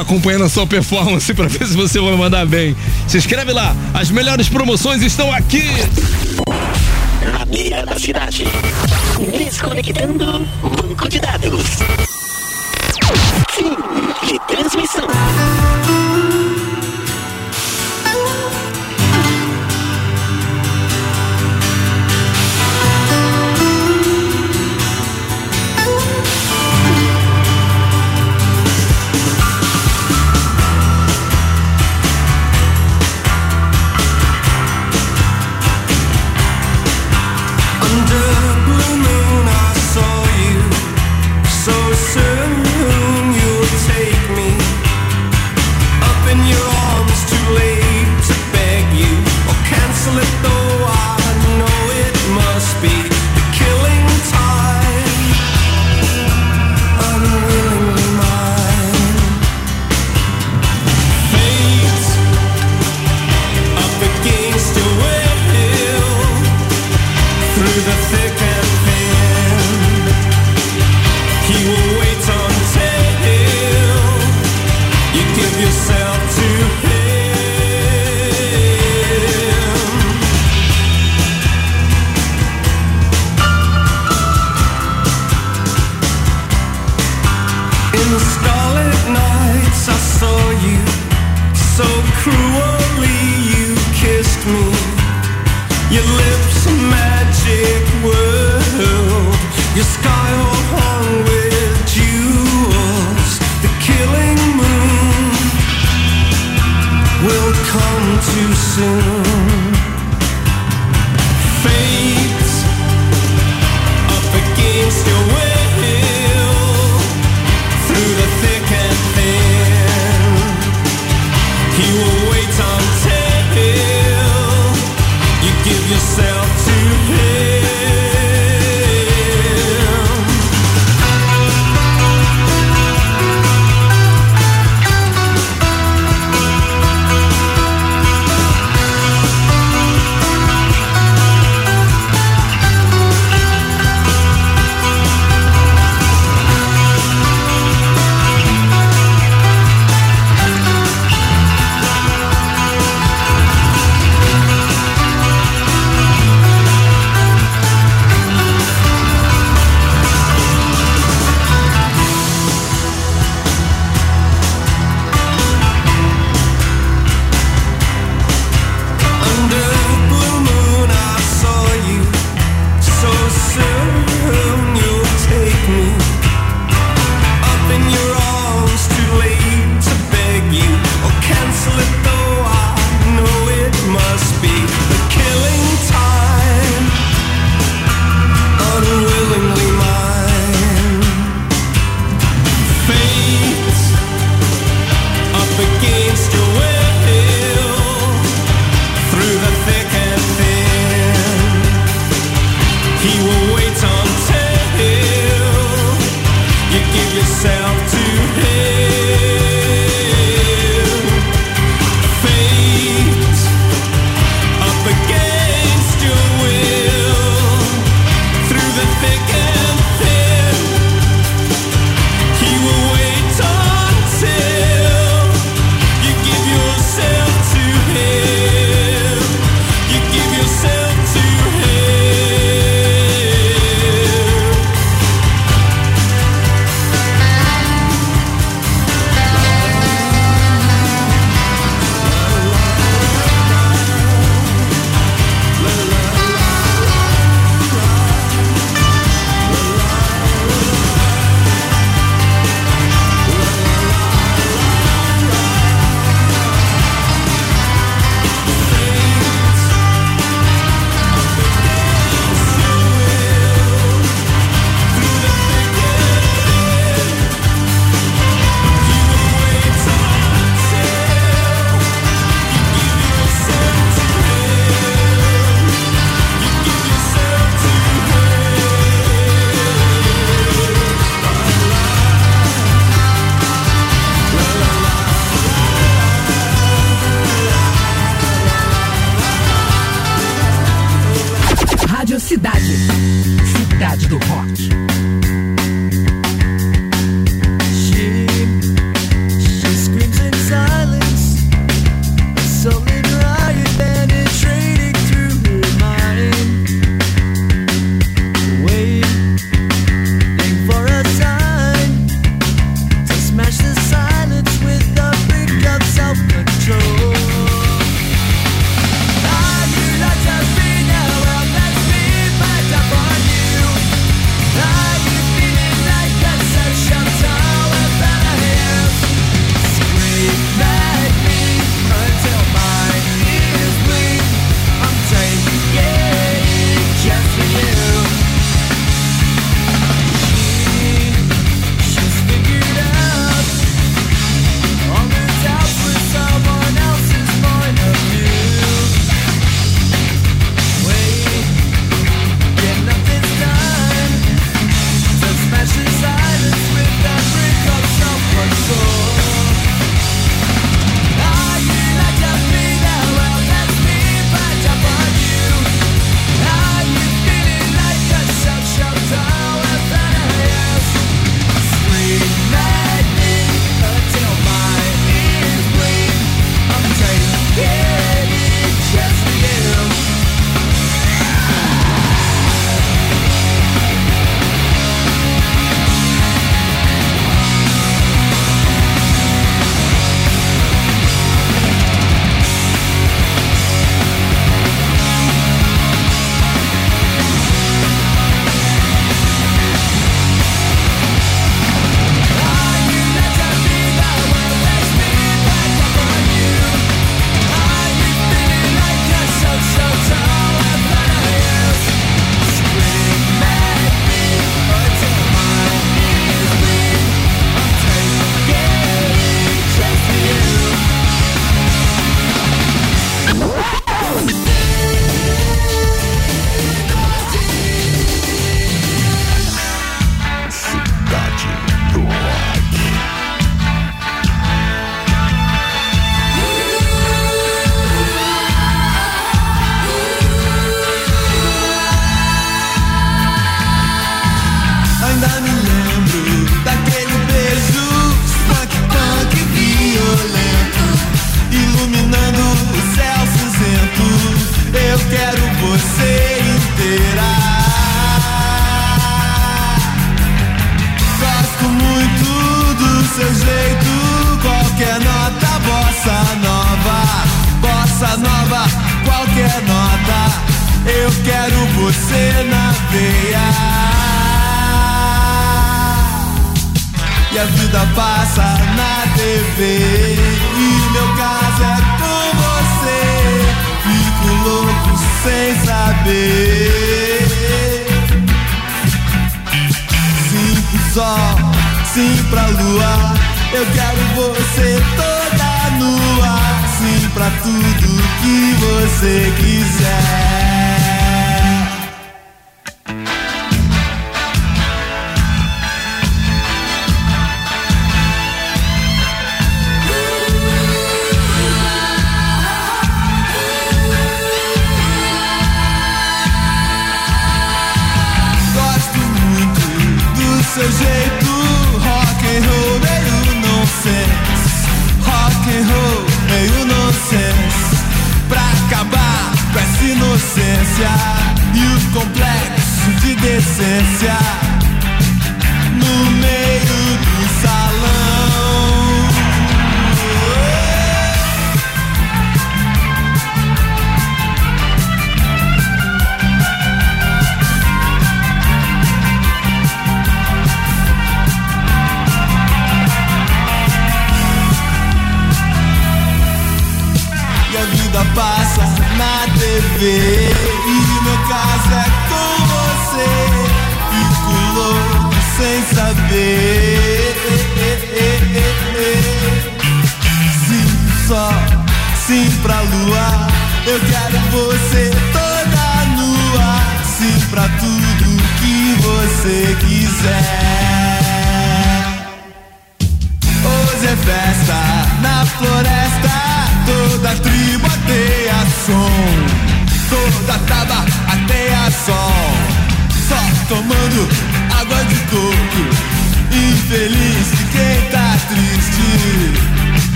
acompanhando 0.00 0.44
a 0.44 0.48
sua 0.50 0.66
performance 0.66 1.32
pra 1.32 1.46
ver 1.46 1.66
se 1.66 1.74
você 1.74 1.98
vai 1.98 2.14
mandar 2.16 2.44
bem. 2.46 2.76
Se 3.06 3.16
inscreve 3.16 3.52
lá, 3.52 3.74
as 3.94 4.10
melhores 4.10 4.48
promoções 4.48 5.02
estão 5.02 5.32
aqui. 5.32 5.64
Na 7.32 7.44
mira 7.46 7.86
da 7.86 7.98
cidade. 7.98 8.44
Desconectando 9.38 10.46
o 10.62 10.68
banco 10.68 11.08
de 11.08 11.20
dados. 11.20 11.66
Fim 13.50 13.70
de 14.26 14.38
transmissão. 14.46 15.08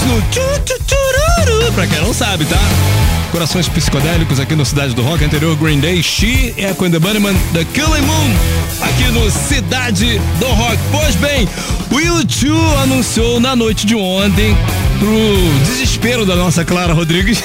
Tchu 0.00 0.40
Tchururu, 0.64 1.72
pra 1.72 1.86
quem 1.86 2.00
não 2.00 2.14
sabe, 2.14 2.46
tá? 2.46 2.58
Corações 3.30 3.68
psicodélicos 3.68 4.40
aqui 4.40 4.54
no 4.54 4.64
Cidade 4.64 4.94
do 4.94 5.02
Rock, 5.02 5.22
anterior 5.24 5.54
Green 5.56 5.78
Day, 5.78 6.02
She, 6.02 6.54
Echo 6.56 6.84
and 6.84 6.90
the 6.90 6.98
Bunnyman, 6.98 7.34
The 7.52 7.64
Killing 7.66 8.02
Moon, 8.02 8.34
aqui 8.80 9.04
no 9.12 9.30
Cidade 9.30 10.18
do 10.38 10.46
Rock. 10.46 10.78
Pois 10.90 11.14
bem, 11.16 11.46
o 11.90 11.96
U2 11.96 12.82
anunciou 12.82 13.38
na 13.38 13.54
noite 13.54 13.86
de 13.86 13.94
ontem, 13.94 14.56
pro 15.00 15.64
desespero 15.64 16.26
da 16.26 16.36
nossa 16.36 16.62
Clara 16.62 16.92
Rodrigues, 16.92 17.42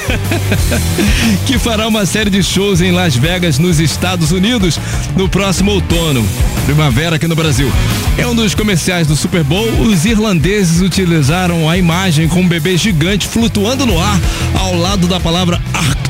que 1.48 1.58
fará 1.58 1.88
uma 1.88 2.06
série 2.06 2.30
de 2.30 2.44
shows 2.44 2.82
em 2.82 2.92
Las 2.92 3.16
Vegas, 3.16 3.58
nos 3.58 3.80
Estados 3.80 4.32
Unidos, 4.32 4.78
no 5.16 5.30
próximo 5.30 5.72
outono, 5.72 6.24
primavera 6.66 7.16
aqui 7.16 7.28
no 7.28 7.36
Brasil. 7.36 7.72
É 8.18 8.28
um 8.28 8.36
dos 8.36 8.54
comerciais 8.54 9.08
do 9.08 9.16
Super 9.16 9.44
Bowl. 9.44 9.68
Os 9.82 10.04
irlandeses 10.06 10.82
utilizaram 10.82 11.70
a 11.70 11.78
imagem 11.78 12.28
com 12.28 12.42
um 12.42 12.48
bebê 12.48 12.76
gigante 12.76 13.26
flutuando 13.26 13.86
no 13.86 14.00
ar 14.00 14.20
ao 14.60 14.76
lado 14.76 15.08
da 15.08 15.20
palavra 15.20 15.62
Arcton, 15.74 16.05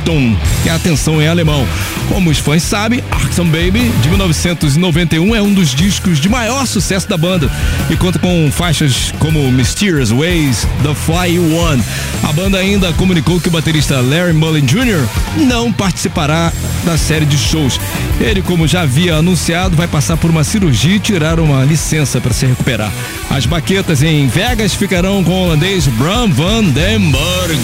que 0.62 0.70
é 0.70 0.72
atenção 0.72 1.20
em 1.20 1.28
alemão. 1.28 1.66
Como 2.10 2.30
os 2.30 2.38
fãs 2.38 2.62
sabem, 2.62 3.04
Arcton 3.10 3.46
Baby, 3.46 3.92
de 4.04 4.10
1991, 4.10 5.36
é 5.36 5.42
um 5.42 5.52
dos 5.52 5.74
discos 5.74 6.20
de 6.20 6.30
maior 6.30 6.68
sucesso 6.68 7.10
da 7.10 7.18
banda 7.18 7.50
e 7.90 7.96
conta 7.96 8.20
com 8.20 8.52
faixas 8.52 9.12
como 9.18 9.52
Mysterious 9.52 10.12
Ways, 10.12 10.68
The 10.84 10.94
Fly 10.94 11.40
Won. 11.40 11.80
A 12.24 12.32
banda 12.32 12.60
ainda 12.60 12.94
comunicou 12.94 13.42
que 13.42 13.48
o 13.48 13.52
baterista 13.52 14.00
Larry 14.00 14.34
Mullen 14.34 14.64
Jr. 14.64 15.08
não 15.38 15.74
participará 15.74 16.54
da 16.86 16.98
série 16.98 17.26
de 17.26 17.38
shows. 17.38 17.80
Ele, 18.20 18.44
como 18.44 18.68
já 18.68 18.82
havia 18.82 19.16
anunciado, 19.16 19.76
vai 19.76 19.88
passar 19.88 20.18
por 20.18 20.30
uma 20.30 20.44
cirurgia 20.44 20.96
e 20.96 21.00
tirar 21.00 21.40
uma 21.40 21.66
licença 21.66 22.22
para 22.22 22.34
se 22.34 22.46
recuperar. 22.46 22.92
As 23.30 23.48
baquetas 23.48 24.04
em 24.04 24.28
Vegas 24.28 24.76
ficarão 24.76 25.24
com 25.24 25.32
o 25.32 25.46
holandês 25.46 25.88
Bram 25.88 26.30
van 26.30 26.64
den 26.66 27.12
Burg. 27.12 27.60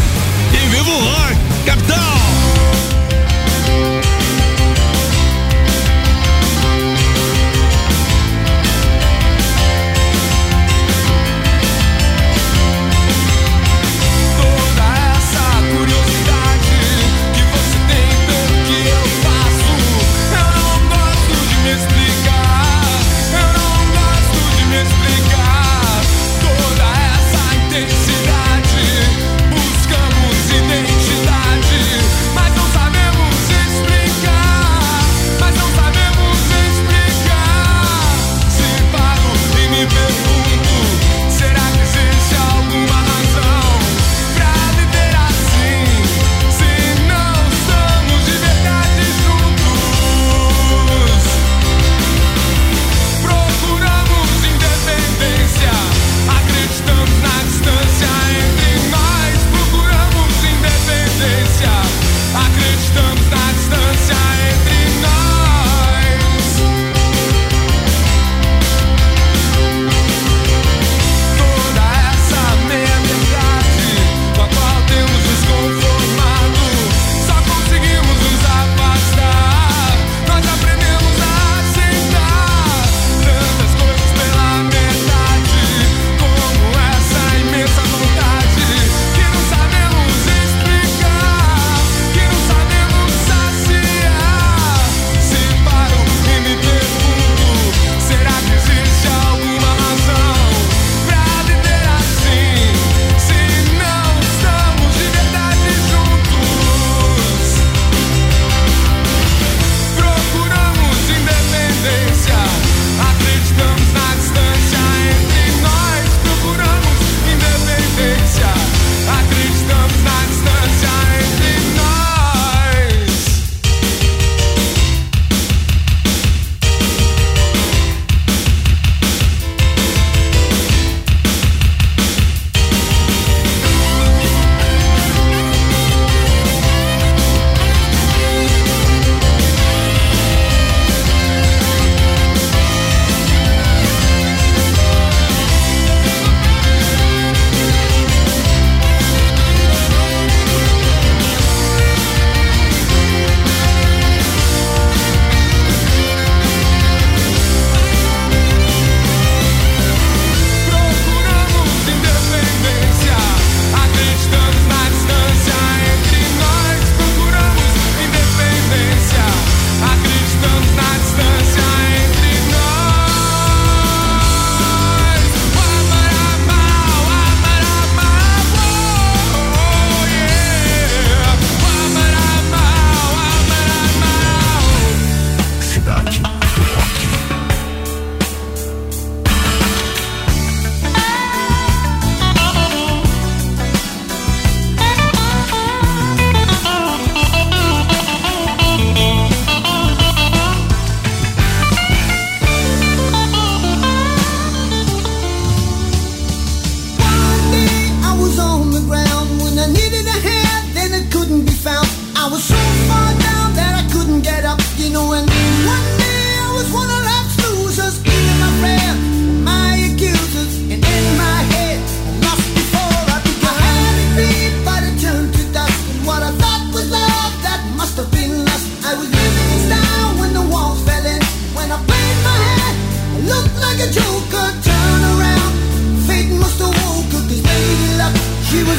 E 0.53 0.69
viva 0.69 0.89
o 0.89 0.99
rock, 0.99 1.37
capitão! 1.65 2.30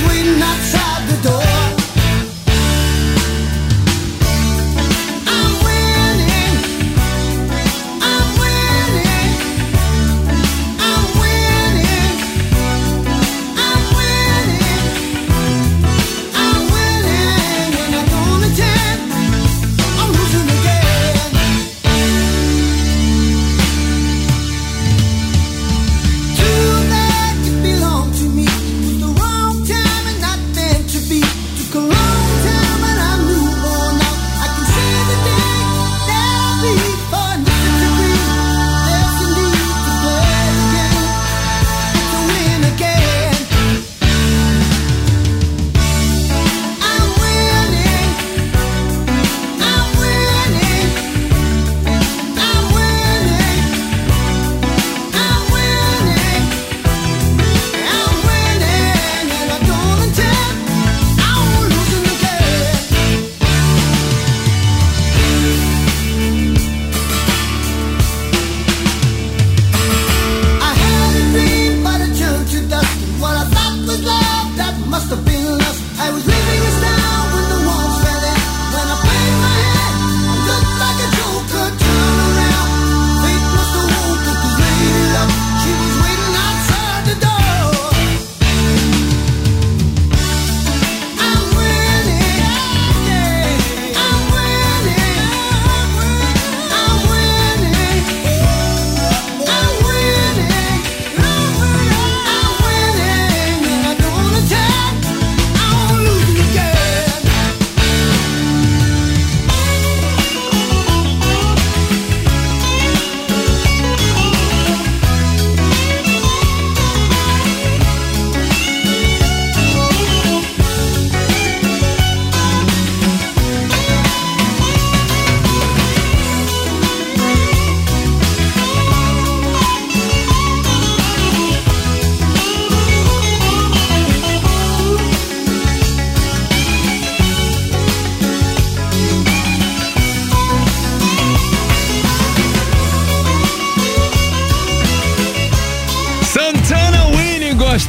we 0.08 0.38
not 0.38 0.58
tried 0.70 1.04
the 1.08 1.28
door? 1.28 1.41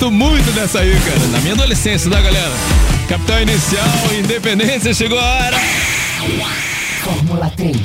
Gosto 0.04 0.12
muito 0.12 0.51
dessa 0.51 0.80
aí, 0.80 0.91
cara. 0.99 1.28
Na 1.32 1.39
minha 1.39 1.54
adolescência, 1.54 2.10
tá, 2.10 2.20
galera? 2.20 2.51
Capital 3.08 3.41
Inicial, 3.41 3.86
Independência, 4.20 4.93
chegou 4.93 5.18
a 5.18 5.24
hora. 5.24 5.58
Fórmula 7.04 7.51
3. 7.56 7.78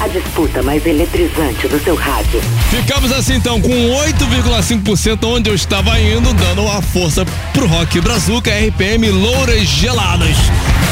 A 0.00 0.08
disputa 0.08 0.62
mais 0.62 0.84
eletrizante 0.84 1.66
do 1.68 1.82
seu 1.82 1.94
rádio. 1.94 2.40
Ficamos 2.70 3.12
assim 3.12 3.34
então 3.34 3.60
com 3.60 3.70
8,5% 3.70 5.24
onde 5.24 5.50
eu 5.50 5.54
estava 5.54 5.98
indo, 6.00 6.32
dando 6.34 6.62
uma 6.62 6.82
força 6.82 7.24
pro 7.52 7.66
Rock 7.66 8.00
Brazuca, 8.00 8.50
RPM 8.50 9.10
Louras 9.10 9.62
Geladas. 9.62 10.36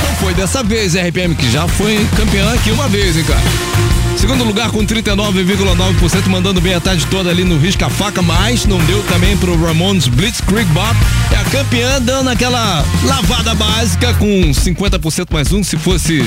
Não 0.05 0.15
foi 0.17 0.35
dessa 0.35 0.63
vez, 0.63 0.95
RPM, 0.95 1.35
que 1.35 1.51
já 1.51 1.67
foi 1.69 2.07
campeã 2.17 2.53
aqui 2.55 2.71
uma 2.71 2.89
vez, 2.89 3.17
hein, 3.17 3.25
cara. 3.25 3.90
Segundo 4.21 4.45
lugar 4.45 4.71
com 4.71 4.85
39,9%, 4.85 6.27
mandando 6.29 6.61
bem 6.61 6.75
a 6.75 6.81
tarde 6.81 7.07
toda 7.07 7.31
ali 7.31 7.43
no 7.43 7.59
risca-faca, 7.59 8.21
mas 8.21 8.67
não 8.67 8.77
deu 8.81 9.03
também 9.05 9.35
pro 9.39 9.59
Ramones 9.65 10.09
Blitzkrieg 10.09 10.67
Bop. 10.73 10.95
É 11.33 11.37
a 11.37 11.45
campeã 11.45 12.01
dando 12.03 12.29
aquela 12.29 12.85
lavada 13.03 13.55
básica 13.55 14.13
com 14.15 14.27
50% 14.27 15.27
mais 15.33 15.51
um. 15.53 15.65
Se 15.65 15.79
fosse 15.79 16.23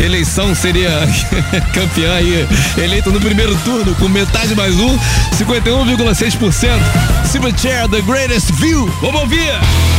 eleição, 0.00 0.52
seria 0.52 0.90
campeã 1.72 2.14
aí, 2.14 2.44
eleita 2.76 3.08
no 3.10 3.20
primeiro 3.20 3.56
turno 3.64 3.94
com 3.94 4.08
metade 4.08 4.56
mais 4.56 4.74
um, 4.74 4.98
51,6%. 5.38 6.78
Silverchair, 7.30 7.88
The 7.88 8.00
Greatest 8.00 8.50
View. 8.54 8.92
Vamos 9.00 9.20
ouvir! 9.20 9.97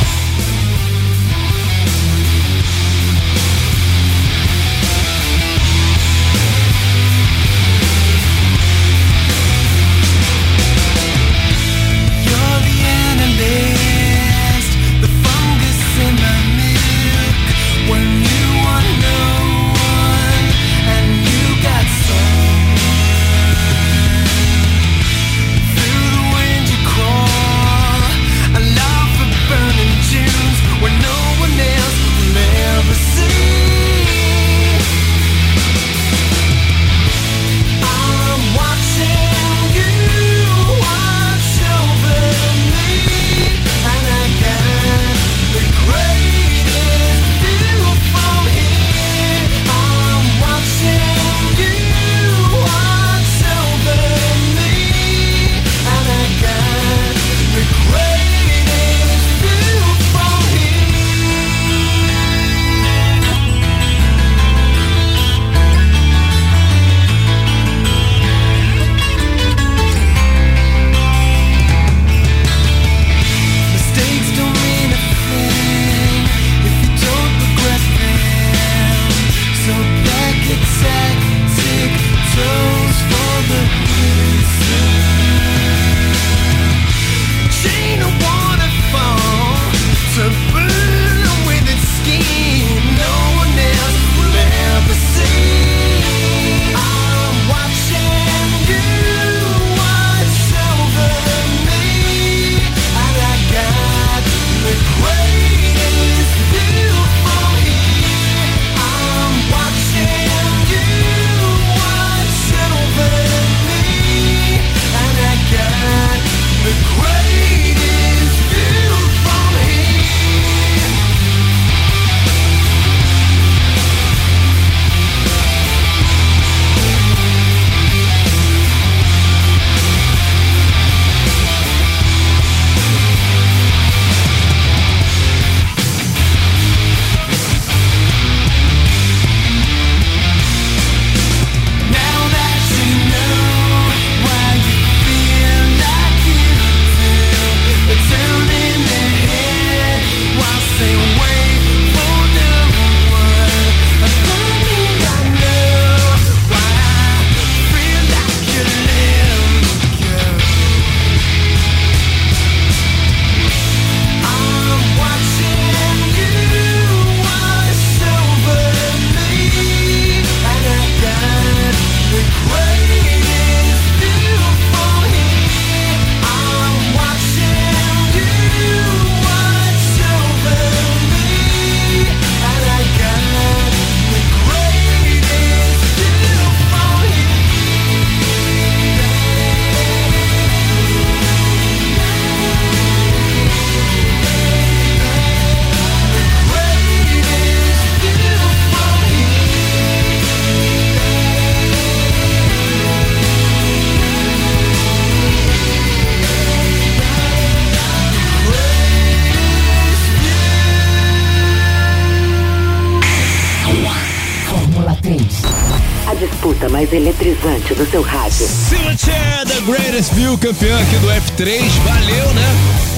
View, 220.08 220.38
campeã 220.38 220.80
aqui 220.80 220.96
do 221.00 221.08
F3. 221.08 221.60
Valeu, 221.84 222.34
né? 222.34 222.48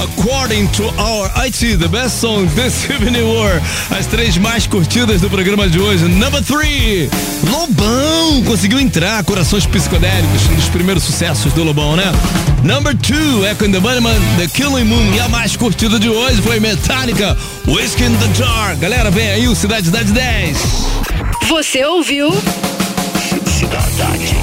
According 0.03 0.67
to 0.67 0.83
our 1.01 1.31
IT, 1.45 1.77
the 1.77 1.87
best 1.87 2.19
song 2.19 2.45
this 2.53 2.87
evening 2.91 3.23
were 3.23 3.59
as 3.97 4.05
três 4.05 4.37
mais 4.37 4.67
curtidas 4.67 5.19
do 5.19 5.27
programa 5.27 5.67
de 5.67 5.79
hoje. 5.79 6.05
Number 6.05 6.43
3, 6.43 7.09
Lobão 7.49 8.43
conseguiu 8.43 8.79
entrar, 8.79 9.23
Corações 9.23 9.65
Psicodélicos, 9.65 10.47
um 10.51 10.55
dos 10.55 10.69
primeiros 10.69 11.03
sucessos 11.03 11.51
do 11.53 11.63
Lobão, 11.63 11.95
né? 11.95 12.11
Number 12.63 12.93
2, 12.93 13.45
Echo 13.51 13.65
and 13.65 13.71
the 13.71 13.79
Bunnyman, 13.79 14.19
The 14.37 14.47
Killing 14.47 14.83
Moon. 14.83 15.13
E 15.15 15.19
a 15.19 15.27
mais 15.27 15.55
curtida 15.55 15.99
de 15.99 16.07
hoje 16.07 16.39
foi 16.41 16.59
Metallica, 16.59 17.35
Whiskey 17.67 18.03
in 18.03 18.15
the 18.17 18.33
Jar. 18.35 18.75
Galera, 18.77 19.09
vem 19.09 19.27
aí 19.27 19.47
o 19.47 19.55
Cidade 19.55 19.87
Cidade 19.87 20.11
10. 20.11 20.57
Você 21.47 21.83
ouviu? 21.83 22.31
Cidade. 23.47 24.40